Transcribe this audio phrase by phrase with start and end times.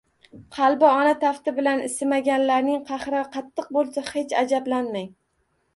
[0.59, 5.09] Qalbi ona tafti bilan isimaganlarning qahri qattiq bo`lsa, hech ajablanmang